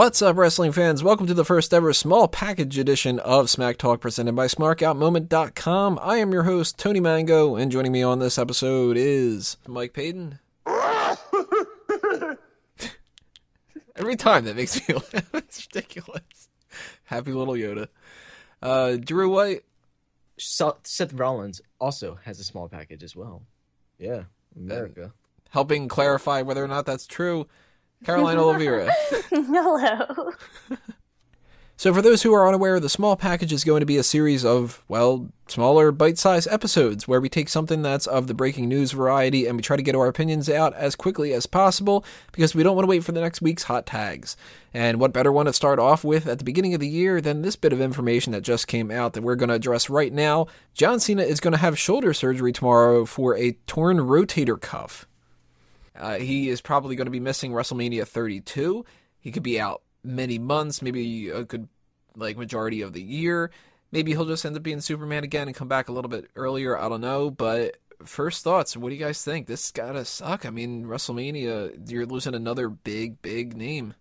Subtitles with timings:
[0.00, 1.04] What's up, wrestling fans?
[1.04, 5.98] Welcome to the first ever small package edition of Smack Talk presented by SmarkOutMoment.com.
[6.00, 10.38] I am your host, Tony Mango, and joining me on this episode is Mike Payton.
[13.94, 15.34] Every time that makes me laugh.
[15.34, 16.48] It's ridiculous.
[17.04, 17.88] Happy little Yoda.
[18.62, 19.64] Uh, Drew White.
[20.38, 23.42] Seth Rollins also has a small package as well.
[23.98, 24.22] Yeah,
[24.56, 25.12] America.
[25.50, 27.46] Helping clarify whether or not that's true.
[28.04, 28.92] Carolina Oliveira.
[29.30, 30.32] Hello.
[31.80, 34.44] So, for those who are unaware, the small package is going to be a series
[34.44, 38.92] of, well, smaller bite sized episodes where we take something that's of the breaking news
[38.92, 42.62] variety and we try to get our opinions out as quickly as possible because we
[42.62, 44.36] don't want to wait for the next week's hot tags.
[44.74, 47.40] And what better one to start off with at the beginning of the year than
[47.40, 50.48] this bit of information that just came out that we're going to address right now?
[50.74, 55.06] John Cena is going to have shoulder surgery tomorrow for a torn rotator cuff.
[56.00, 58.84] Uh, he is probably going to be missing WrestleMania 32.
[59.20, 61.68] He could be out many months, maybe a good
[62.16, 63.50] like majority of the year.
[63.92, 66.78] Maybe he'll just end up being Superman again and come back a little bit earlier.
[66.78, 68.76] I don't know, but first thoughts.
[68.76, 69.46] What do you guys think?
[69.46, 70.46] This gotta suck.
[70.46, 73.94] I mean, WrestleMania, you're losing another big, big name.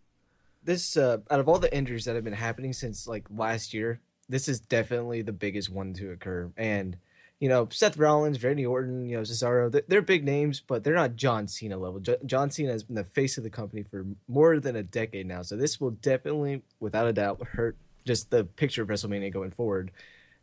[0.64, 4.00] This uh, out of all the injuries that have been happening since like last year,
[4.28, 6.52] this is definitely the biggest one to occur.
[6.56, 6.98] And
[7.40, 11.16] you know, Seth Rollins, Randy Orton, you know, Cesaro, they're big names, but they're not
[11.16, 12.02] John Cena level.
[12.26, 15.42] John Cena has been the face of the company for more than a decade now.
[15.44, 19.92] So this will definitely, without a doubt, hurt just the picture of WrestleMania going forward.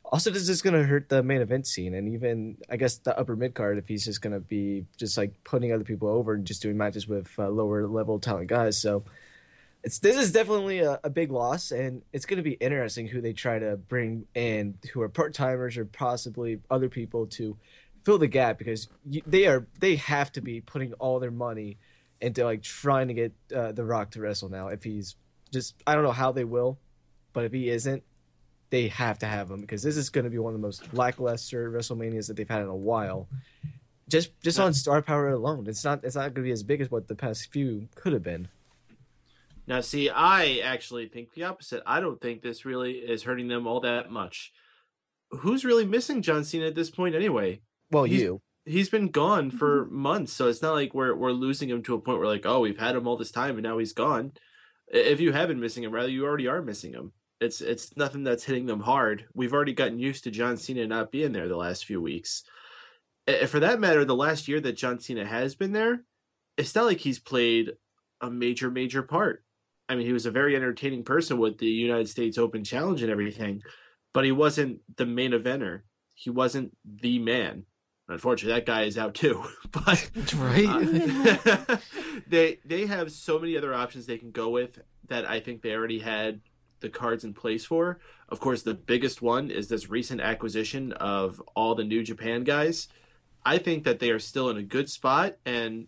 [0.06, 3.18] Also, this is going to hurt the main event scene and even, I guess, the
[3.18, 6.32] upper mid card if he's just going to be just like putting other people over
[6.32, 8.78] and just doing matches with uh, lower level talent guys.
[8.80, 9.02] So,
[9.86, 13.20] it's this is definitely a, a big loss, and it's going to be interesting who
[13.20, 17.56] they try to bring in, who are part timers or possibly other people to
[18.04, 21.78] fill the gap because you, they are they have to be putting all their money
[22.20, 24.66] into like trying to get uh, the Rock to wrestle now.
[24.66, 25.14] If he's
[25.52, 26.80] just, I don't know how they will,
[27.32, 28.02] but if he isn't,
[28.70, 30.94] they have to have him because this is going to be one of the most
[30.94, 33.28] lackluster WrestleManias that they've had in a while.
[34.08, 36.80] Just just on star power alone, it's not it's not going to be as big
[36.80, 38.48] as what the past few could have been.
[39.66, 41.82] Now, see, I actually think the opposite.
[41.86, 44.52] I don't think this really is hurting them all that much.
[45.30, 47.62] Who's really missing John Cena at this point, anyway?
[47.90, 48.42] Well, he's, you.
[48.64, 49.96] He's been gone for mm-hmm.
[49.96, 52.60] months, so it's not like we're we're losing him to a point where like, oh,
[52.60, 54.32] we've had him all this time and now he's gone.
[54.88, 57.12] If you have been missing him, rather, you already are missing him.
[57.40, 59.26] It's it's nothing that's hitting them hard.
[59.34, 62.44] We've already gotten used to John Cena not being there the last few weeks.
[63.48, 66.04] For that matter, the last year that John Cena has been there,
[66.56, 67.72] it's not like he's played
[68.20, 69.42] a major major part
[69.88, 73.10] I mean, he was a very entertaining person with the United States Open Challenge and
[73.10, 73.62] everything,
[74.12, 75.82] but he wasn't the main eventer.
[76.14, 77.64] He wasn't the man.
[78.08, 79.44] Unfortunately, that guy is out too.
[79.70, 81.76] but right, uh,
[82.28, 85.74] they they have so many other options they can go with that I think they
[85.74, 86.40] already had
[86.80, 88.00] the cards in place for.
[88.28, 92.88] Of course, the biggest one is this recent acquisition of all the New Japan guys.
[93.44, 95.86] I think that they are still in a good spot, and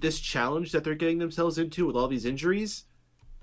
[0.00, 2.84] this challenge that they're getting themselves into with all these injuries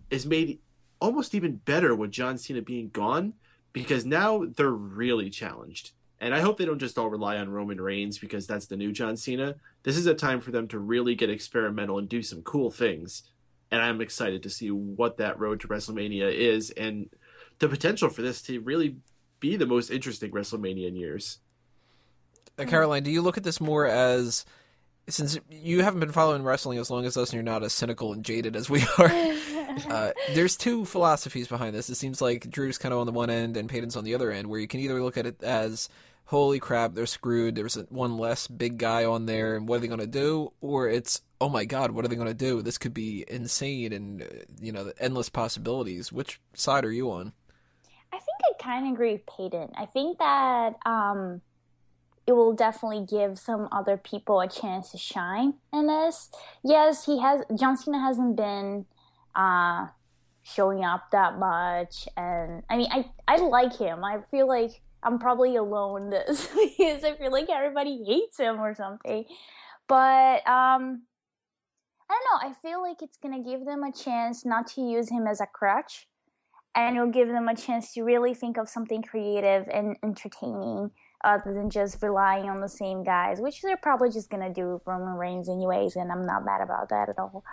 [0.09, 0.59] is made
[0.99, 3.33] almost even better with John Cena being gone
[3.73, 5.91] because now they're really challenged.
[6.19, 8.91] And I hope they don't just all rely on Roman Reigns because that's the new
[8.91, 9.55] John Cena.
[9.83, 13.23] This is a time for them to really get experimental and do some cool things.
[13.69, 17.09] And I'm excited to see what that road to WrestleMania is and
[17.59, 18.97] the potential for this to really
[19.39, 21.39] be the most interesting WrestleMania in years.
[22.57, 24.45] Uh, Caroline, do you look at this more as
[25.07, 28.13] since you haven't been following wrestling as long as us and you're not as cynical
[28.13, 29.11] and jaded as we are,
[29.89, 31.90] uh, there's two philosophies behind this.
[31.90, 34.31] It seems like Drew's kind of on the one end and Payton's on the other
[34.31, 35.90] end, where you can either look at it as,
[36.25, 39.87] holy crap, they're screwed, there's one less big guy on there, and what are they
[39.87, 40.52] going to do?
[40.59, 42.61] Or it's, oh my god, what are they going to do?
[42.61, 44.25] This could be insane and, uh,
[44.59, 46.11] you know, endless possibilities.
[46.11, 47.34] Which side are you on?
[48.11, 49.73] I think I kind of agree with Payton.
[49.78, 51.41] I think that, um,
[52.27, 56.29] it will definitely give some other people a chance to shine in this.
[56.63, 58.85] Yes, he has John Cena hasn't been
[59.35, 59.87] uh,
[60.43, 64.03] showing up that much, and I mean, I I like him.
[64.03, 68.59] I feel like I'm probably alone in this because I feel like everybody hates him
[68.59, 69.25] or something.
[69.87, 71.03] But um,
[72.09, 72.49] I don't know.
[72.49, 75.45] I feel like it's gonna give them a chance not to use him as a
[75.45, 76.07] crutch,
[76.73, 80.89] and it'll give them a chance to really think of something creative and entertaining
[81.25, 84.83] other than just relying on the same guys, which they're probably just gonna do with
[84.85, 87.43] Roman Reigns anyways, and I'm not mad about that at all.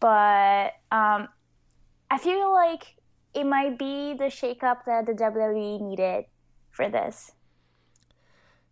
[0.00, 1.28] But um,
[2.10, 2.96] I feel like
[3.34, 6.26] it might be the shakeup that the WWE needed
[6.70, 7.32] for this.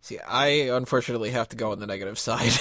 [0.01, 2.51] See, I unfortunately have to go on the negative side.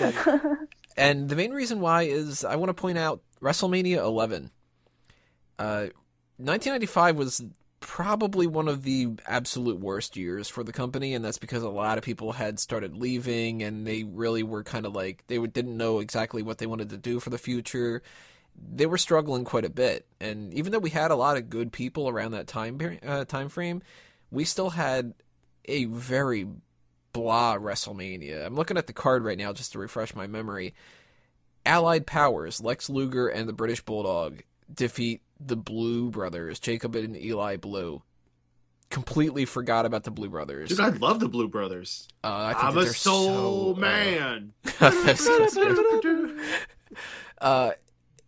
[0.96, 4.50] And the main reason why is I want to point out WrestleMania 11.
[5.58, 5.88] Uh,
[6.38, 7.44] 1995 was
[7.80, 11.98] probably one of the absolute worst years for the company, and that's because a lot
[11.98, 16.00] of people had started leaving, and they really were kind of like they didn't know
[16.00, 18.02] exactly what they wanted to do for the future.
[18.74, 21.72] They were struggling quite a bit, and even though we had a lot of good
[21.72, 23.82] people around that time uh, time frame,
[24.30, 25.14] we still had
[25.66, 26.46] a very
[27.12, 28.44] blah WrestleMania.
[28.44, 30.74] I'm looking at the card right now just to refresh my memory.
[31.64, 37.56] Allied Powers, Lex Luger and the British Bulldog defeat the Blu Brothers, Jacob and Eli
[37.56, 38.02] Blue.
[38.88, 40.68] Completely forgot about the Blu Brothers.
[40.68, 42.08] Dude, I love the Blue Brothers.
[42.22, 44.52] Uh, I think I'm a soul so, man.
[47.40, 47.72] uh,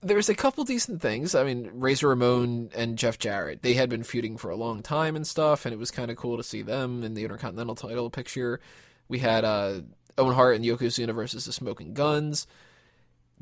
[0.00, 1.34] there's a couple decent things.
[1.34, 5.16] I mean, Razor Ramon and Jeff Jarrett, they had been feuding for a long time
[5.16, 8.10] and stuff, and it was kind of cool to see them in the Intercontinental title
[8.10, 8.60] picture.
[9.08, 9.80] We had uh,
[10.16, 12.46] Owen Hart and Yokozuna versus the Smoking Gunns,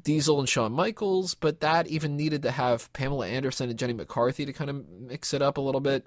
[0.03, 4.47] Diesel and Shawn Michaels, but that even needed to have Pamela Anderson and Jenny McCarthy
[4.47, 6.07] to kind of mix it up a little bit.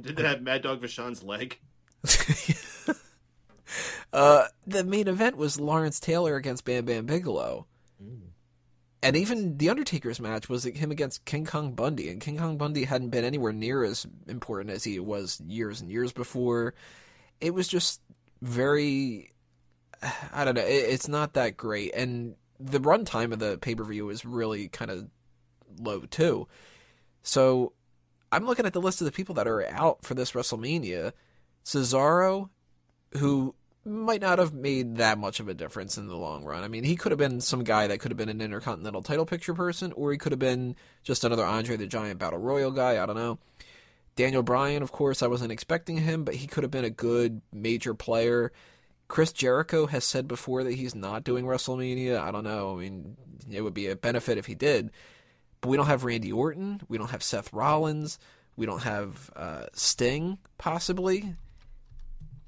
[0.00, 1.58] Did it have Mad Dog Vachon's leg?
[4.12, 7.66] uh, the main event was Lawrence Taylor against Bam Bam Bigelow.
[9.02, 12.82] And even the Undertaker's match was him against King Kong Bundy, and King Kong Bundy
[12.84, 16.74] hadn't been anywhere near as important as he was years and years before.
[17.40, 18.00] It was just
[18.42, 19.32] very,
[20.32, 23.84] I don't know, it, it's not that great, and the runtime of the pay per
[23.84, 25.08] view is really kind of
[25.78, 26.48] low too.
[27.22, 27.72] So
[28.32, 31.12] I'm looking at the list of the people that are out for this WrestleMania.
[31.64, 32.50] Cesaro,
[33.16, 33.54] who
[33.84, 36.64] might not have made that much of a difference in the long run.
[36.64, 39.26] I mean, he could have been some guy that could have been an intercontinental title
[39.26, 40.74] picture person, or he could have been
[41.04, 43.00] just another Andre the Giant Battle Royal guy.
[43.00, 43.38] I don't know.
[44.16, 47.42] Daniel Bryan, of course, I wasn't expecting him, but he could have been a good
[47.52, 48.50] major player.
[49.08, 52.18] Chris Jericho has said before that he's not doing WrestleMania.
[52.20, 52.76] I don't know.
[52.76, 53.16] I mean,
[53.50, 54.90] it would be a benefit if he did.
[55.60, 56.80] But we don't have Randy Orton.
[56.88, 58.18] We don't have Seth Rollins.
[58.56, 61.36] We don't have uh, Sting, possibly.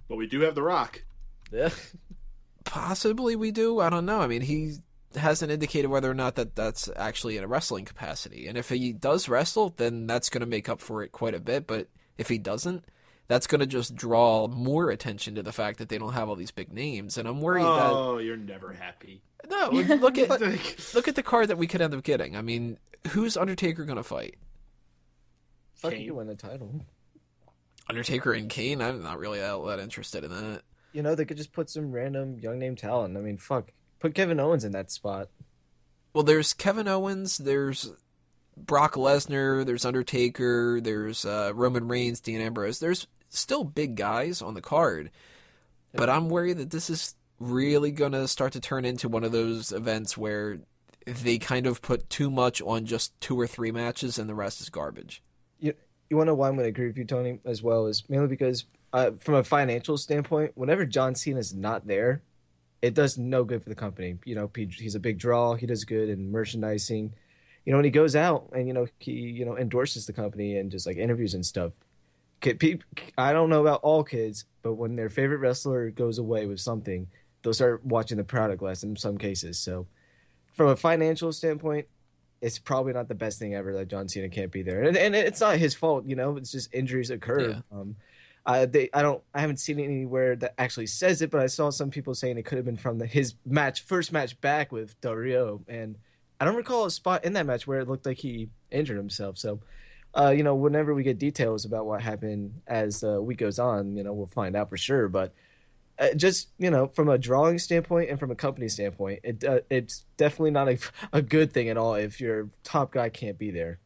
[0.08, 1.04] But we do have The Rock.
[1.52, 1.70] Yeah.
[2.64, 3.80] Possibly we do.
[3.80, 4.20] I don't know.
[4.20, 4.74] I mean, he
[5.14, 8.46] hasn't indicated whether or not that that's actually in a wrestling capacity.
[8.46, 11.40] And if he does wrestle, then that's going to make up for it quite a
[11.40, 11.66] bit.
[11.66, 11.88] But
[12.18, 12.84] if he doesn't,
[13.28, 16.34] that's going to just draw more attention to the fact that they don't have all
[16.36, 17.16] these big names.
[17.18, 19.22] And I'm worried that Oh, you're never happy.
[19.48, 20.30] no, look at
[20.94, 22.36] look at the card that we could end up getting.
[22.36, 22.78] I mean,
[23.08, 24.34] who's Undertaker going to fight?
[25.74, 26.02] Fuck Kane.
[26.02, 26.84] you win the title.
[27.88, 28.82] Undertaker and Kane.
[28.82, 30.62] I'm not really that, that interested in that.
[30.92, 33.16] You know, they could just put some random young name talent.
[33.16, 33.70] I mean, fuck.
[34.00, 35.28] Put Kevin Owens in that spot.
[36.14, 37.92] Well, there's Kevin Owens, there's
[38.56, 42.80] Brock Lesnar, there's Undertaker, there's uh, Roman Reigns, Dean Ambrose.
[42.80, 45.10] There's still big guys on the card,
[45.92, 49.32] but I'm worried that this is really going to start to turn into one of
[49.32, 50.58] those events where
[51.06, 54.60] they kind of put too much on just two or three matches and the rest
[54.60, 55.22] is garbage.
[55.60, 55.74] You
[56.10, 58.02] you want to know why I'm going to agree with you, Tony, as well is
[58.08, 62.22] mainly because uh, from a financial standpoint, whenever John Cena's not there,
[62.80, 64.16] it does no good for the company.
[64.24, 65.54] You know, he- he's a big draw.
[65.54, 67.12] He does good in merchandising.
[67.64, 70.56] You know, when he goes out and you know he you know endorses the company
[70.56, 71.72] and just like interviews and stuff.
[73.16, 77.08] I don't know about all kids, but when their favorite wrestler goes away with something,
[77.42, 79.58] they'll start watching the product less in some cases.
[79.58, 79.86] So,
[80.52, 81.86] from a financial standpoint,
[82.40, 85.14] it's probably not the best thing ever that John Cena can't be there, and, and
[85.14, 86.04] it's not his fault.
[86.06, 87.50] You know, it's just injuries occur.
[87.50, 87.60] Yeah.
[87.72, 87.96] Um,
[88.46, 91.46] I they I don't I haven't seen it anywhere that actually says it, but I
[91.46, 94.72] saw some people saying it could have been from the his match first match back
[94.72, 95.96] with Dario, and
[96.40, 99.38] I don't recall a spot in that match where it looked like he injured himself.
[99.38, 99.60] So.
[100.14, 103.96] Uh, you know, whenever we get details about what happened as the week goes on,
[103.96, 105.08] you know, we'll find out for sure.
[105.08, 105.32] But
[105.98, 109.60] uh, just you know, from a drawing standpoint and from a company standpoint, it uh,
[109.68, 110.78] it's definitely not a,
[111.12, 113.78] a good thing at all if your top guy can't be there.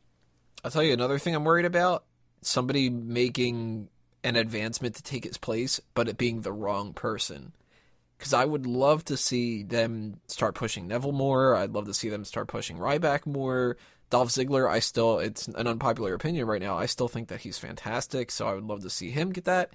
[0.65, 2.05] I'll tell you another thing I'm worried about
[2.43, 3.89] somebody making
[4.25, 7.53] an advancement to take its place, but it being the wrong person.
[8.19, 11.57] Because I would love to see them start pushing Neville more.
[11.57, 13.77] I'd love to see them start pushing Ryback more.
[14.13, 16.77] Dolph Ziggler, I still, it's an unpopular opinion right now.
[16.77, 19.73] I still think that he's fantastic, so I would love to see him get that.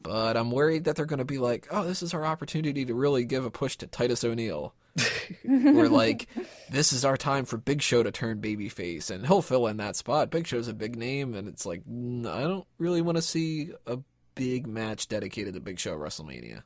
[0.00, 2.94] But I'm worried that they're going to be like, oh, this is our opportunity to
[2.94, 4.72] really give a push to Titus O'Neil.
[5.44, 6.28] We're like,
[6.70, 9.96] this is our time for Big Show to turn babyface, and he'll fill in that
[9.96, 10.30] spot.
[10.30, 13.98] Big Show's a big name, and it's like, I don't really want to see a
[14.36, 16.62] big match dedicated to Big Show at WrestleMania.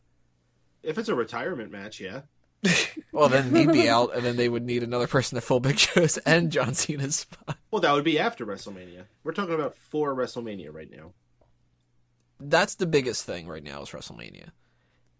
[0.83, 2.23] if it's a retirement match, yeah.
[3.13, 5.79] Well, then he'd be out, and then they would need another person to fill Big
[5.79, 7.57] Show's and John Cena's spot.
[7.71, 9.05] Well, that would be after WrestleMania.
[9.25, 11.13] We're talking about for WrestleMania right now.
[12.39, 14.51] That's the biggest thing right now is WrestleMania.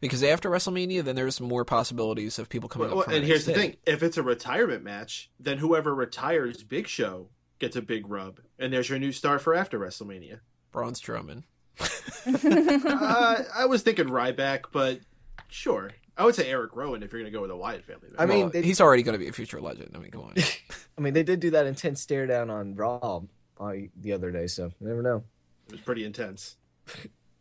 [0.01, 3.05] Because after WrestleMania, then there's more possibilities of people coming Well, up.
[3.07, 7.31] From and here's the thing: if it's a retirement match, then whoever retires Big Show
[7.59, 10.41] gets a big rub, and there's your new star for after WrestleMania.
[10.71, 11.45] Braun Strowman.
[11.81, 15.01] uh, I was thinking Ryback, but
[15.49, 18.09] sure, I would say Eric Rowan if you're going to go with a Wyatt family.
[18.19, 19.93] I mean, Well, they- he's already going to be a future legend.
[19.95, 20.35] I mean, come on.
[20.99, 23.21] I mean, they did do that intense stare down on Raw
[23.61, 25.25] uh, the other day, so you never know.
[25.67, 26.57] it was pretty intense.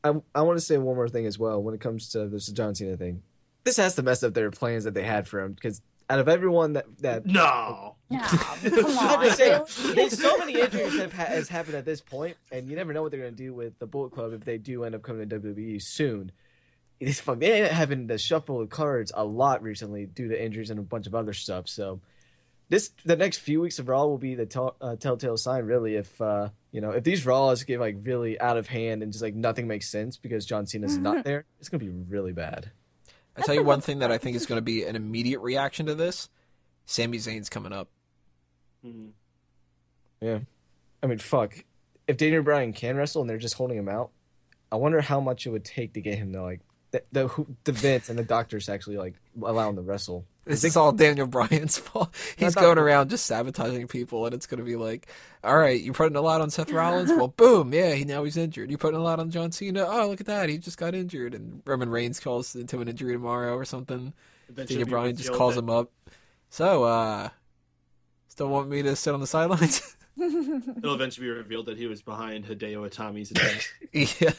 [0.03, 2.47] I, I want to say one more thing as well when it comes to this
[2.47, 3.23] John Cena thing.
[3.63, 6.27] This has to mess up their plans that they had for him because out of
[6.29, 9.31] everyone that that No, No, come on.
[9.31, 9.63] saying,
[9.95, 13.01] there's so many injuries have ha- has happened at this point, and you never know
[13.01, 15.39] what they're gonna do with the Bullet Club if they do end up coming to
[15.39, 16.31] WWE soon.
[16.99, 17.39] It's fuck.
[17.39, 20.79] They end up having to shuffle the cards a lot recently due to injuries and
[20.79, 21.67] a bunch of other stuff.
[21.67, 21.99] So
[22.69, 25.95] this the next few weeks of Raw will be the tell uh, telltale sign, really.
[25.95, 29.23] If uh, you know if these Raws get like really out of hand and just
[29.23, 32.71] like nothing makes sense because John Cena's not there, it's gonna be really bad.
[33.37, 35.87] I tell you one thing that I think is going to be an immediate reaction
[35.87, 36.29] to this:
[36.85, 37.89] Sami Zayn's coming up.
[38.85, 39.09] Mhm.
[40.21, 40.39] Yeah.
[41.03, 41.65] I mean, fuck.
[42.07, 44.11] If Daniel Bryan can wrestle and they're just holding him out,
[44.71, 46.61] I wonder how much it would take to get him to like
[46.97, 50.25] the the, who- the Vince and the doctors actually like allow him to wrestle.
[50.45, 52.13] This is all Daniel Bryan's fault.
[52.37, 55.07] He's thought- going around just sabotaging people, and it's going to be like,
[55.43, 57.09] all right, you're putting a lot on Seth Rollins.
[57.09, 58.69] Well, boom, yeah, he now he's injured.
[58.69, 59.85] You're putting a lot on John Cena.
[59.87, 63.13] Oh, look at that, he just got injured, and Roman Reigns calls into an injury
[63.13, 64.13] tomorrow or something.
[64.49, 65.91] Eventually Daniel Bryan just calls that- him up.
[66.51, 67.29] So, uh,
[68.27, 69.95] still want me to sit on the sidelines?
[70.17, 73.67] It'll eventually be revealed that he was behind Hideo Itami's attack.
[74.21, 74.31] yeah,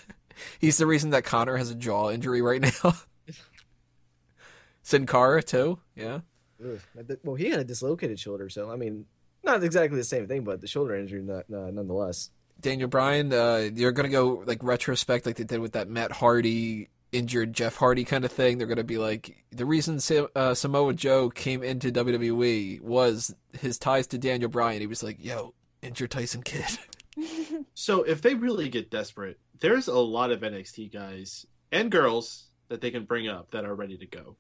[0.59, 2.95] he's the reason that Connor has a jaw injury right now.
[4.83, 5.78] Sin Cara too.
[5.95, 6.21] Yeah.
[6.64, 6.81] Ugh.
[7.25, 9.07] Well, he had a dislocated shoulder, so I mean,
[9.45, 12.31] not exactly the same thing, but the shoulder injury not, uh, nonetheless.
[12.61, 16.88] Daniel Bryan, uh, you're gonna go like retrospect, like they did with that Matt Hardy
[17.12, 18.59] injured Jeff Hardy kind of thing.
[18.59, 23.78] They're gonna be like the reason Sa- uh, Samoa Joe came into WWE was his
[23.78, 24.81] ties to Daniel Bryan.
[24.81, 25.52] He was like, "Yo,
[25.83, 26.78] injure Tyson Kidd."
[27.73, 32.81] So if they really get desperate, there's a lot of NXT guys and girls that
[32.81, 34.37] they can bring up that are ready to go.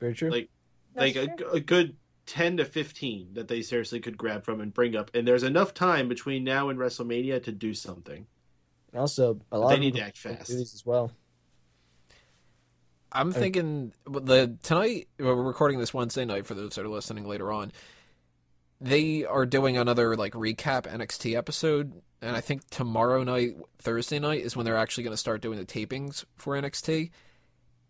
[0.00, 0.30] Very true.
[0.30, 0.50] Like
[0.94, 1.50] That's like a, true.
[1.52, 1.96] a good
[2.26, 5.10] 10 to 15 that they seriously could grab from and bring up.
[5.14, 8.26] And there's enough time between now and WrestleMania to do something.
[8.92, 10.50] And also, a lot They of need to act fast.
[10.50, 11.12] as well.
[13.14, 17.52] I'm thinking the tonight we're recording this Wednesday night for those that are listening later
[17.52, 17.72] on.
[18.82, 24.40] They are doing another like recap NXT episode, and I think tomorrow night, Thursday night,
[24.42, 27.10] is when they're actually going to start doing the tapings for NXT.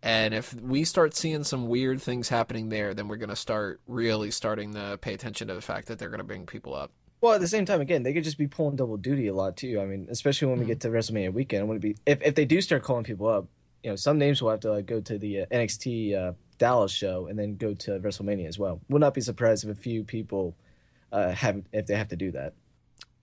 [0.03, 3.81] And if we start seeing some weird things happening there, then we're going to start
[3.87, 6.91] really starting to pay attention to the fact that they're going to bring people up.
[7.21, 9.55] Well, at the same time, again, they could just be pulling double duty a lot
[9.57, 9.79] too.
[9.79, 12.59] I mean, especially when we get to WrestleMania weekend, would be if if they do
[12.61, 13.47] start calling people up,
[13.81, 16.91] you know, some names will have to like, go to the uh, NXT uh, Dallas
[16.91, 18.81] show and then go to WrestleMania as well.
[18.89, 20.55] Would not be surprised if a few people
[21.13, 22.53] uh, have if they have to do that.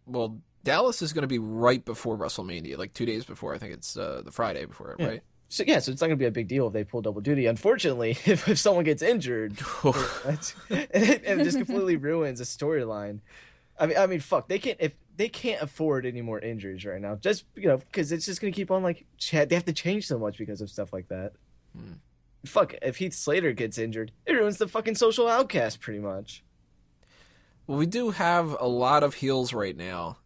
[0.06, 3.54] Well, Dallas is going to be right before WrestleMania, like two days before.
[3.54, 5.06] I think it's uh, the Friday before it, Yeah.
[5.06, 5.22] right?
[5.52, 7.46] So yeah, so it's not gonna be a big deal if they pull double duty.
[7.46, 9.56] Unfortunately, if, if someone gets injured,
[10.24, 10.90] that's, it,
[11.24, 13.18] it just completely ruins a storyline.
[13.76, 17.00] I mean, I mean, fuck, they can't if they can't afford any more injuries right
[17.00, 17.16] now.
[17.16, 20.06] Just you know, because it's just gonna keep on like ch- they have to change
[20.06, 21.32] so much because of stuff like that.
[21.76, 21.94] Hmm.
[22.46, 26.44] Fuck, if Heath Slater gets injured, it ruins the fucking social outcast pretty much.
[27.70, 30.16] Well, we do have a lot of heels right now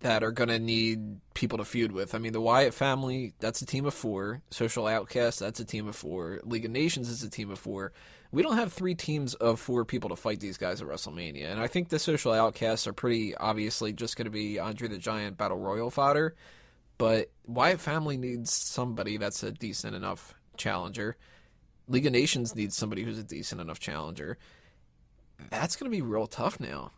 [0.00, 2.14] that are going to need people to feud with.
[2.14, 4.40] I mean, the Wyatt family, that's a team of four.
[4.50, 6.40] Social Outcast, that's a team of four.
[6.44, 7.92] League of Nations is a team of four.
[8.32, 11.50] We don't have three teams of four people to fight these guys at WrestleMania.
[11.50, 14.96] And I think the Social Outcasts are pretty obviously just going to be Andre the
[14.96, 16.34] Giant Battle Royal fodder.
[16.96, 21.18] But Wyatt family needs somebody that's a decent enough challenger.
[21.88, 24.38] League of Nations needs somebody who's a decent enough challenger
[25.50, 26.92] that's going to be real tough now.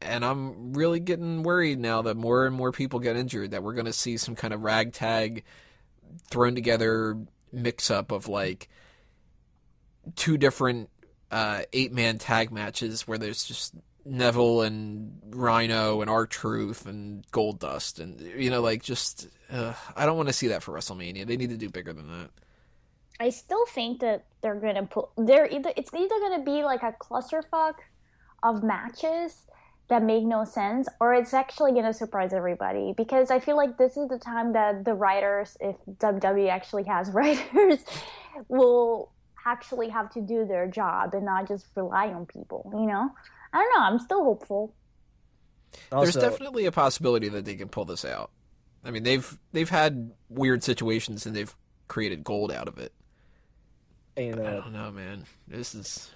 [0.00, 3.72] And I'm really getting worried now that more and more people get injured, that we're
[3.72, 5.44] going to see some kind of ragtag
[6.30, 7.16] thrown together
[7.52, 8.68] mix up of like
[10.16, 10.90] two different
[11.30, 17.24] uh, eight man tag matches where there's just Neville and Rhino and R Truth and
[17.30, 20.74] Gold Dust and you know like just uh, I don't want to see that for
[20.74, 21.26] WrestleMania.
[21.26, 22.30] They need to do bigger than that.
[23.20, 26.92] I still think that they're gonna put they're either it's either gonna be like a
[26.92, 27.74] clusterfuck
[28.42, 29.46] of matches
[29.88, 33.96] that make no sense, or it's actually gonna surprise everybody because I feel like this
[33.96, 37.84] is the time that the writers, if WWE actually has writers,
[38.48, 39.12] will
[39.46, 42.70] actually have to do their job and not just rely on people.
[42.74, 43.10] You know,
[43.52, 43.86] I don't know.
[43.86, 44.74] I'm still hopeful.
[45.92, 48.30] Also, There's definitely a possibility that they can pull this out.
[48.84, 51.54] I mean, they've they've had weird situations and they've
[51.88, 52.92] created gold out of it.
[54.16, 55.24] And I uh, don't know, man.
[55.48, 56.10] This is this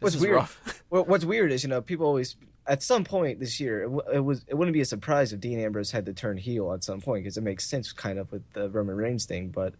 [0.00, 0.82] What's is weird- rough.
[0.88, 2.36] What's weird is, you know, people always
[2.66, 5.40] at some point this year, it, w- it was it wouldn't be a surprise if
[5.40, 8.32] Dean Ambrose had to turn heel at some point because it makes sense, kind of,
[8.32, 9.48] with the Roman Reigns thing.
[9.50, 9.74] But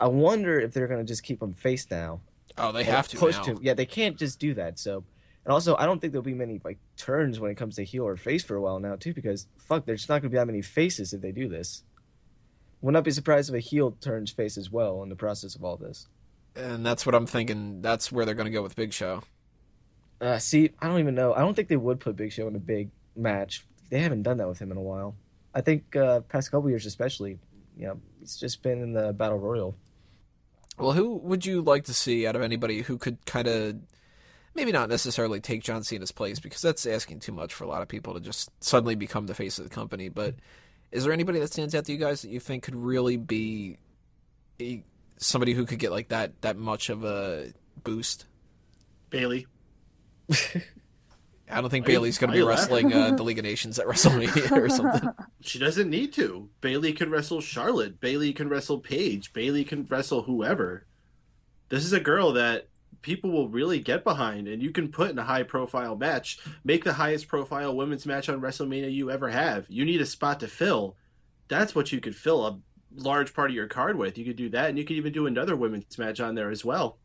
[0.00, 2.20] I wonder if they're going to just keep him face now.
[2.56, 3.44] oh, they have to push now.
[3.44, 3.58] him.
[3.62, 4.78] Yeah, they can't just do that.
[4.78, 5.04] So,
[5.44, 8.06] and also, I don't think there'll be many like turns when it comes to heel
[8.06, 10.46] or face for a while now, too, because fuck, there's not going to be that
[10.46, 11.82] many faces if they do this.
[12.80, 15.64] Would not be surprised if a heel turns face as well in the process of
[15.64, 16.06] all this.
[16.54, 17.82] and that's what I'm thinking.
[17.82, 19.22] That's where they're going to go with Big Show.
[20.20, 21.32] Uh, see, I don't even know.
[21.34, 23.64] I don't think they would put Big Show in a big match.
[23.90, 25.14] They haven't done that with him in a while.
[25.54, 27.38] I think uh, past couple years, especially,
[27.76, 29.76] you know, he's just been in the battle royal.
[30.76, 33.76] Well, who would you like to see out of anybody who could kind of
[34.54, 37.82] maybe not necessarily take John Cena's place because that's asking too much for a lot
[37.82, 40.08] of people to just suddenly become the face of the company.
[40.08, 40.34] But
[40.90, 43.78] is there anybody that stands out to you guys that you think could really be
[44.60, 44.82] a,
[45.18, 47.52] somebody who could get like that that much of a
[47.82, 48.26] boost?
[49.10, 49.46] Bailey.
[51.50, 53.86] I don't think Why Bailey's going to be wrestling uh, the League of Nations at
[53.86, 55.08] WrestleMania or something.
[55.40, 56.50] She doesn't need to.
[56.60, 58.00] Bailey can wrestle Charlotte.
[58.00, 59.32] Bailey can wrestle Paige.
[59.32, 60.86] Bailey can wrestle whoever.
[61.70, 62.67] This is a girl that
[63.02, 66.38] people will really get behind, and you can put in a high profile match.
[66.64, 69.66] Make the highest profile women's match on WrestleMania you ever have.
[69.68, 70.96] You need a spot to fill.
[71.48, 72.58] That's what you could fill a
[72.94, 74.18] large part of your card with.
[74.18, 76.64] You could do that, and you could even do another women's match on there as
[76.64, 76.98] well.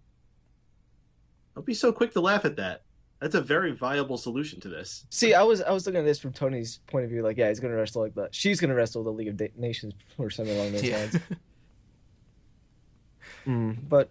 [1.55, 2.83] Don't be so quick to laugh at that.
[3.19, 5.05] That's a very viable solution to this.
[5.09, 7.21] See, I was I was looking at this from Tony's point of view.
[7.21, 10.29] Like, yeah, he's gonna wrestle like the she's gonna wrestle the League of Nations or
[10.29, 10.97] something along those Yeah.
[10.97, 11.17] lines.
[13.45, 14.09] Mm, but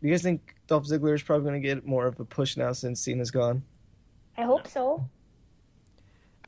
[0.00, 2.72] do you guys think Dolph Ziggler is probably gonna get more of a push now
[2.72, 3.62] since Cena's gone?
[4.36, 5.08] I hope so.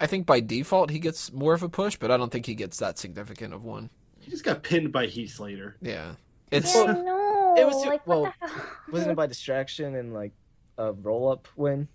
[0.00, 2.54] I think by default he gets more of a push, but I don't think he
[2.54, 3.90] gets that significant of one.
[4.20, 5.76] He just got pinned by Heath Slater.
[5.80, 6.14] Yeah,
[6.50, 7.54] it's yeah, no.
[7.56, 8.92] it was too- like well, what the?
[8.92, 10.32] Wasn't it by distraction and like
[10.76, 11.88] a roll up win?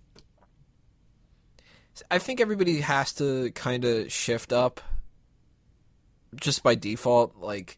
[2.09, 4.81] I think everybody has to kind of shift up
[6.35, 7.35] just by default.
[7.37, 7.77] Like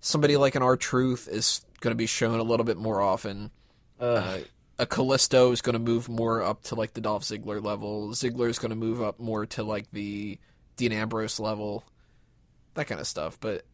[0.00, 3.50] somebody like an R Truth is going to be shown a little bit more often.
[4.00, 4.38] Uh,
[4.78, 8.08] a Kalisto is going to move more up to like the Dolph Ziggler level.
[8.10, 10.38] Ziggler is going to move up more to like the
[10.76, 11.84] Dean Ambrose level,
[12.74, 13.38] that kind of stuff.
[13.40, 13.64] But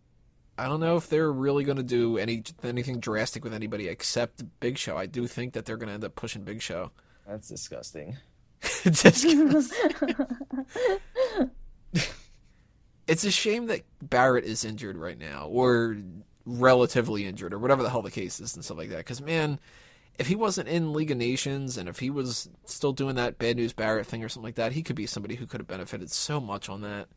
[0.57, 4.43] I don't know if they're really going to do any anything drastic with anybody except
[4.61, 4.97] Big Show.
[4.97, 6.91] I do think that they're going to end up pushing Big Show.
[7.27, 8.17] That's disgusting.
[8.85, 9.51] disgusting.
[13.07, 15.97] it's a shame that Barrett is injured right now, or
[16.47, 18.99] relatively injured, or whatever the hell the case is, and stuff like that.
[18.99, 19.59] Because man,
[20.19, 23.57] if he wasn't in League of Nations, and if he was still doing that bad
[23.57, 26.11] news Barrett thing or something like that, he could be somebody who could have benefited
[26.11, 27.09] so much on that.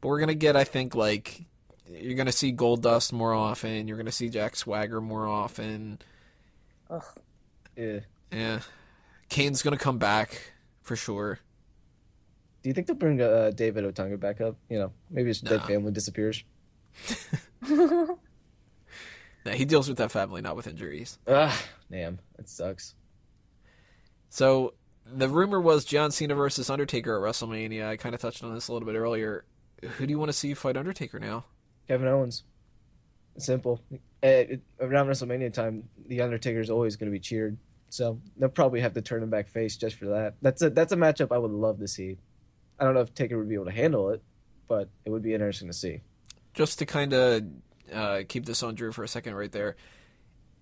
[0.00, 1.44] But we're gonna get, I think, like
[1.86, 3.88] you're gonna see Gold Dust more often.
[3.88, 5.98] You're gonna see Jack Swagger more often.
[6.88, 7.04] Ugh.
[7.76, 8.00] Yeah.
[8.32, 8.60] Yeah,
[9.28, 11.40] Kane's gonna come back for sure.
[12.62, 14.56] Do you think they'll bring uh, David Otunga back up?
[14.68, 16.44] You know, maybe his dead family disappears.
[19.44, 21.18] Yeah, he deals with that family, not with injuries.
[21.26, 21.58] Ah,
[21.90, 22.94] damn, that sucks.
[24.28, 24.74] So
[25.06, 27.86] the rumor was John Cena versus Undertaker at WrestleMania.
[27.88, 29.44] I kind of touched on this a little bit earlier.
[29.82, 31.44] Who do you want to see fight Undertaker now?
[31.88, 32.44] Kevin Owens.
[33.38, 33.80] Simple.
[33.92, 37.56] Uh, it- around WrestleMania time, the Undertaker is always going to be cheered.
[37.88, 40.34] So they'll probably have to turn him back face just for that.
[40.42, 42.18] That's a that's a matchup I would love to see.
[42.78, 44.22] I don't know if Taker would be able to handle it,
[44.68, 46.02] but it would be interesting to see.
[46.54, 47.42] Just to kind of
[47.92, 49.76] uh, keep this on Drew for a second, right there.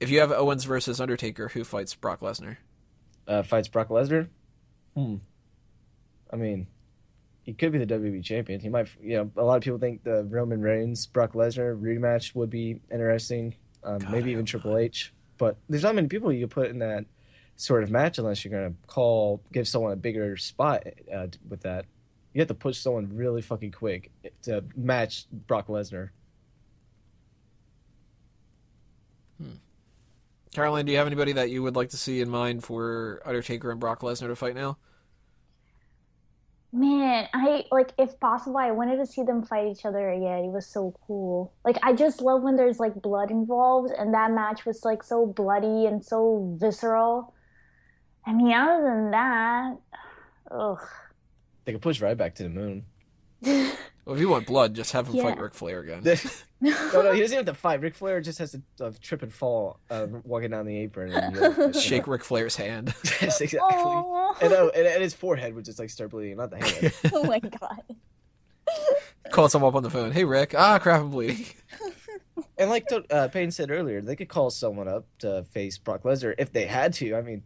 [0.01, 2.59] If you have Owens versus Undertaker, who fights Brock Lesnar?
[3.27, 4.29] Uh, fights Brock Lesnar.
[4.95, 5.17] Hmm.
[6.33, 6.67] I mean,
[7.43, 8.61] he could be the WWE champion.
[8.61, 8.89] He might.
[9.01, 12.81] You know, a lot of people think the Roman Reigns Brock Lesnar rematch would be
[12.93, 13.55] interesting.
[13.83, 15.13] Um, God, maybe even hope Triple H.
[15.39, 17.07] But there's not many people you could put in that
[17.57, 21.63] sort of match unless you're going to call give someone a bigger spot uh, with
[21.63, 21.87] that.
[22.35, 24.11] You have to push someone really fucking quick
[24.43, 26.11] to match Brock Lesnar.
[29.41, 29.57] Hmm.
[30.55, 33.71] Caroline, do you have anybody that you would like to see in mind for Undertaker
[33.71, 34.79] and Brock Lesnar to fight now?
[36.73, 40.45] Man, I like if possible, I wanted to see them fight each other again.
[40.45, 41.55] It was so cool.
[41.65, 45.25] Like I just love when there's like blood involved, and that match was like so
[45.27, 47.33] bloody and so visceral.
[48.27, 49.77] I mean, other than that,
[50.51, 50.81] ugh.
[51.65, 52.85] They could push Ryback to the moon.
[54.05, 55.25] Well, if you want blood, just have him Yeah.
[55.25, 56.03] fight Ric Flair again.
[56.61, 57.81] no, no, he doesn't have to fight.
[57.81, 61.13] Ric Flair just has to uh, trip and fall uh, walking down the apron.
[61.13, 62.95] And, you know, Shake Ric Flair's hand.
[63.21, 63.61] yes, exactly.
[63.61, 64.35] Aw.
[64.41, 66.93] And, oh, and, and his forehead would just like start bleeding, not the hand.
[67.13, 67.83] oh my god.
[69.31, 70.13] Call someone up on the phone.
[70.13, 70.55] Hey, Rick.
[70.57, 71.47] Ah, crap, I'm bleeding.
[72.57, 76.35] And like uh, Payne said earlier, they could call someone up to face Brock Lesnar
[76.39, 77.15] if they had to.
[77.15, 77.45] I mean,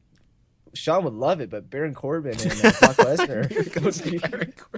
[0.75, 4.72] Shawn would love it, but Baron Corbin and uh, Brock Lesnar would be,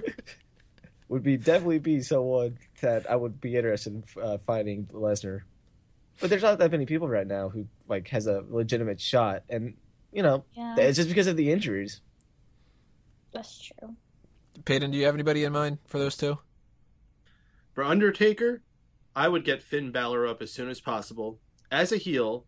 [1.07, 5.41] would be definitely be someone that I would be interested in uh, fighting Lesnar.
[6.19, 9.75] But there's not that many people right now who like has a legitimate shot, and
[10.11, 12.01] you know, Yeah, it's just because of the injuries.
[13.33, 13.95] that's true.
[14.63, 16.37] Peyton, do you have anybody in mind for those two?
[17.73, 18.61] For Undertaker,
[19.15, 21.39] I would get Finn Balor up as soon as possible
[21.69, 22.45] as a heel,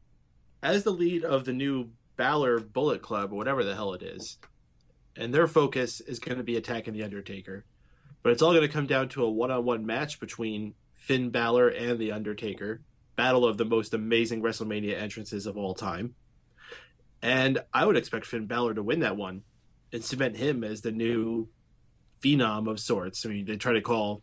[0.63, 4.37] as the lead of the new Balor Bullet Club, or whatever the hell it is.
[5.17, 7.65] And their focus is going to be attacking The Undertaker.
[8.23, 11.29] But it's all going to come down to a one on one match between Finn
[11.29, 12.81] Balor and The Undertaker.
[13.15, 16.15] Battle of the most amazing WrestleMania entrances of all time.
[17.21, 19.43] And I would expect Finn Balor to win that one
[19.91, 21.47] and cement him as the new
[22.21, 23.25] phenom of sorts.
[23.25, 24.21] I mean, they try to call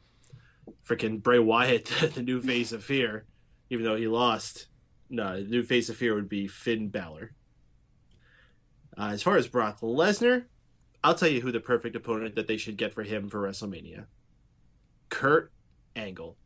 [0.86, 3.24] freaking Bray Wyatt the new face of fear,
[3.70, 4.68] even though he lost.
[5.10, 7.32] No, the new face of fear would be Finn Balor.
[8.96, 10.44] Uh, as far as Brock Lesnar,
[11.04, 14.06] I'll tell you who the perfect opponent that they should get for him for WrestleMania.
[15.10, 15.52] Kurt
[15.94, 16.38] Angle.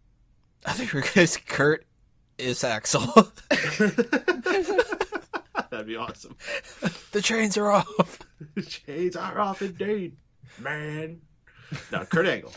[0.67, 1.87] I think we're going to Kurt
[2.39, 3.01] is Axel.
[5.71, 6.37] That'd be awesome.
[7.13, 8.19] the trains are off.
[8.67, 10.17] Shades are off indeed,
[10.59, 11.21] man.
[11.93, 12.53] Now Kurt Angle.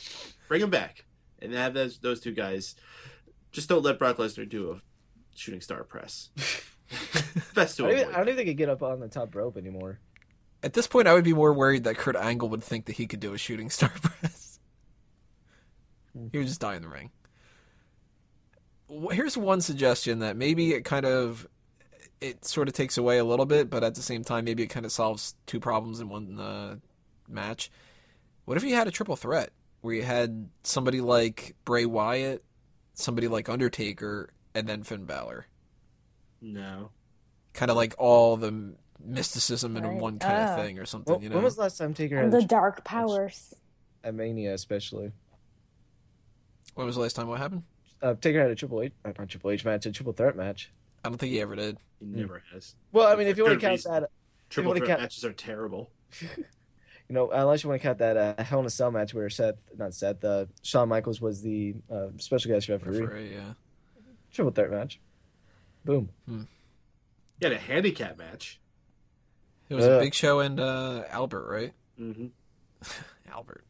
[0.47, 1.05] Bring him back.
[1.39, 2.75] And have those those two guys.
[3.51, 4.81] Just don't let Brock Lesnar do a
[5.35, 6.29] shooting star press.
[7.53, 8.13] Best to I don't, even.
[8.13, 9.99] I don't even think he could get up on the top rope anymore.
[10.63, 13.08] At this point, I would be more worried that Kurt Angle would think that he
[13.08, 14.60] could do a shooting star press.
[16.32, 17.12] He would just die in the ring.
[19.12, 21.47] Here's one suggestion that maybe it kind of
[22.19, 24.67] it sort of takes away a little bit, but at the same time, maybe it
[24.67, 26.76] kind of solves two problems in one uh,
[27.28, 27.71] match.
[28.45, 32.43] What if you had a triple threat where you had somebody like Bray Wyatt,
[32.93, 35.47] somebody like Undertaker, and then Finn Balor?
[36.41, 36.91] No.
[37.54, 40.53] Kind of like all the mysticism in one kind Ah.
[40.55, 41.35] of thing or something, When, you know?
[41.35, 43.53] when was the last time Taker had And a the dark powers.
[44.03, 45.11] at Mania, especially?
[46.75, 47.63] When was the last time what happened?
[48.01, 50.71] Uh, Taker had a Triple H, uh, not Triple H match, a triple threat match.
[51.03, 51.77] I don't think he ever did.
[51.99, 52.75] He never has.
[52.91, 53.91] Well, I mean, if you want to count reason.
[53.91, 54.09] that,
[54.49, 55.91] Triple wanna threat count- matches are terrible.
[56.21, 56.27] you
[57.09, 59.55] know, unless you want to count that uh, Hell in a Cell match where Seth,
[59.77, 63.01] not Seth, uh, Shawn Michaels was the uh, special guest referee.
[63.01, 63.53] Referee, yeah.
[64.31, 64.99] Triple threat match.
[65.83, 66.09] Boom.
[66.27, 68.59] He had a handicap match.
[69.71, 69.91] It was Yeah.
[69.93, 71.73] a Big Show and uh, Albert, right?
[71.97, 72.27] Mm-hmm.
[73.31, 73.63] Albert.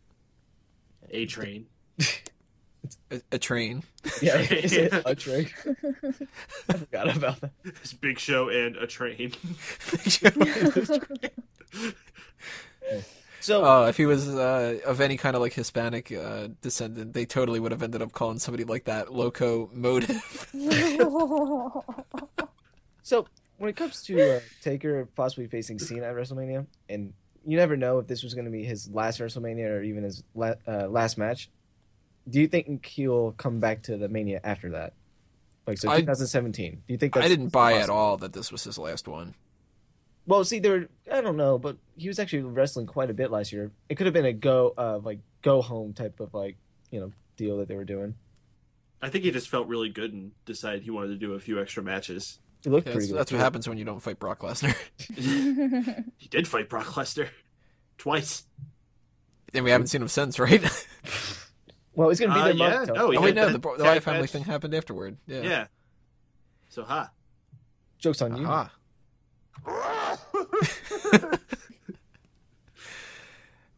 [1.11, 1.67] A train.
[3.11, 3.83] A, a train.
[4.21, 5.53] Yeah, is it a trick?
[6.67, 7.51] I forgot about that.
[7.63, 9.33] This big show and a train.
[9.91, 11.93] Big Show and a train.
[13.41, 17.25] So, Oh, if he was uh, of any kind of like Hispanic uh, descendant, they
[17.27, 20.49] totally would have ended up calling somebody like that Loco Motive.
[23.03, 23.27] so
[23.61, 27.13] when it comes to uh, Taker possibly facing Cena at WrestleMania, and
[27.45, 30.23] you never know if this was going to be his last WrestleMania or even his
[30.33, 31.47] la- uh, last match.
[32.27, 34.93] Do you think he'll come back to the Mania after that?
[35.67, 36.71] Like so, I- 2017.
[36.71, 39.35] Do you think that's I didn't buy at all that this was his last one.
[40.25, 40.89] Well, see, there.
[41.11, 43.69] I don't know, but he was actually wrestling quite a bit last year.
[43.89, 46.57] It could have been a go, uh, like go home type of like
[46.89, 48.15] you know deal that they were doing.
[49.03, 51.61] I think he just felt really good and decided he wanted to do a few
[51.61, 52.39] extra matches.
[52.63, 53.19] He looked Yeah, pretty that's, good.
[53.19, 54.75] that's what happens when you don't fight Brock Lesnar.
[56.17, 57.27] He did fight Brock Lesnar
[57.97, 58.43] twice.
[59.53, 60.63] and we haven't seen him since, right?
[61.93, 62.53] Well, he's going to be Uh, there.
[62.55, 64.29] yeah, month, no, oh, had wait, no, the, the tag Wyatt family match.
[64.31, 65.17] thing happened afterward.
[65.27, 65.41] Yeah.
[65.41, 65.67] Yeah.
[66.69, 67.11] So ha.
[67.99, 68.45] Jokes on you.
[68.47, 68.71] Aha.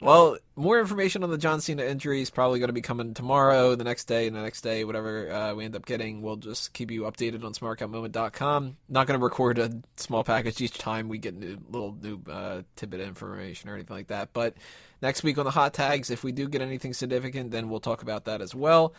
[0.00, 3.74] Well, more information on the John Cena injury is probably going to be coming tomorrow,
[3.74, 6.22] the next day, and the next day, whatever uh, we end up getting.
[6.22, 8.76] We'll just keep you updated on smarkoutmoment.com.
[8.88, 12.62] Not going to record a small package each time we get new little new uh,
[12.76, 14.32] tidbit information or anything like that.
[14.32, 14.54] But
[15.02, 18.02] next week on the hot tags, if we do get anything significant, then we'll talk
[18.02, 18.94] about that as well.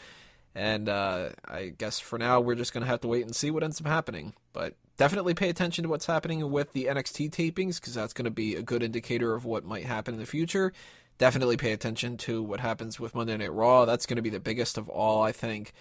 [0.56, 3.52] And uh, I guess for now, we're just going to have to wait and see
[3.52, 4.34] what ends up happening.
[4.54, 8.32] But definitely pay attention to what's happening with the NXT tapings because that's going to
[8.32, 10.72] be a good indicator of what might happen in the future.
[11.18, 13.86] Definitely pay attention to what happens with Monday Night Raw.
[13.86, 15.72] That's going to be the biggest of all, I think.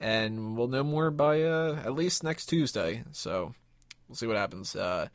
[0.00, 3.04] And we'll know more by uh, at least next Tuesday.
[3.12, 3.54] So
[4.08, 4.74] we'll see what happens.
[4.74, 5.08] Uh,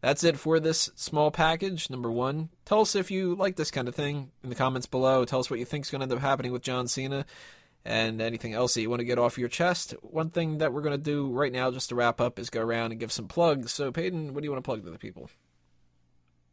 [0.00, 1.90] that's it for this small package.
[1.90, 5.24] Number one, tell us if you like this kind of thing in the comments below.
[5.24, 7.26] Tell us what you think is going to end up happening with John Cena
[7.84, 9.94] and anything else that you want to get off your chest.
[10.02, 12.62] One thing that we're going to do right now, just to wrap up, is go
[12.62, 13.72] around and give some plugs.
[13.72, 15.30] So, Peyton, what do you want to plug to the people?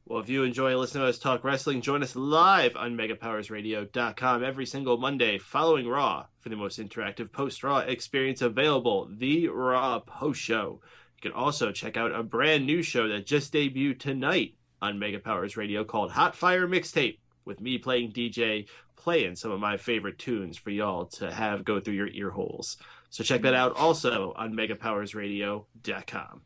[0.09, 4.65] Well, if you enjoy listening to us talk wrestling, join us live on megapowersradio.com every
[4.65, 10.39] single Monday following Raw for the most interactive post Raw experience available, the Raw Post
[10.39, 10.79] Show.
[11.17, 15.19] You can also check out a brand new show that just debuted tonight on Mega
[15.19, 20.19] Powers Radio called Hot Fire Mixtape with me playing DJ, playing some of my favorite
[20.19, 22.77] tunes for y'all to have go through your ear holes.
[23.09, 26.41] So check that out also on megapowersradio.com.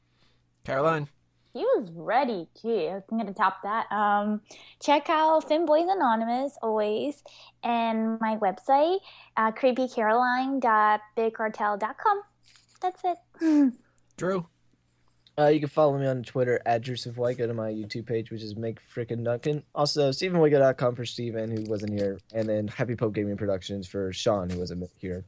[0.64, 1.10] Caroline.
[1.54, 3.02] He was ready too.
[3.12, 3.92] I'm gonna top that.
[3.92, 4.40] Um,
[4.82, 7.22] check out Finboys Anonymous always,
[7.64, 9.00] and my website,
[9.36, 12.22] uh, creepycaroline.bigcartel.com.
[12.82, 13.74] That's it.
[14.18, 14.46] Drew.
[15.40, 17.38] Uh, you can follow me on Twitter at Joseph White.
[17.38, 19.64] Go to my YouTube page, which is Make Frickin' Duncan.
[19.74, 22.20] Also, StephenWigo.com for Steven, who wasn't here.
[22.34, 25.24] And then Happy Pope Gaming Productions for Sean, who wasn't here.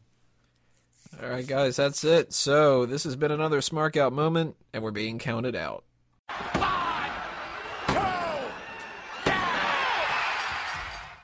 [1.21, 2.33] All right, guys, that's it.
[2.33, 5.83] So this has been another Smark Out moment, and we're being counted out.
[6.29, 6.72] Bye.